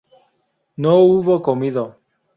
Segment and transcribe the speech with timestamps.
[0.77, 1.95] no hubo comido